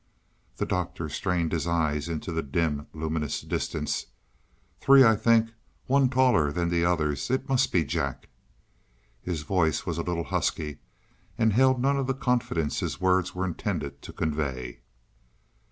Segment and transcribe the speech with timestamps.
[0.57, 4.07] The Doctor strained his eyes into the dim, luminous distance.
[4.79, 5.53] "Three, I think
[5.85, 8.27] one taller than the others; it must be Jack."
[9.21, 10.79] His voice was a little husky,
[11.37, 14.79] and held none of the confidence his words were intended to convey.